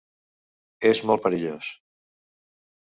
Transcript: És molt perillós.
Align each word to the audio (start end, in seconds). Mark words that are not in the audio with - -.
És 0.91 1.03
molt 1.11 1.23
perillós. 1.27 1.71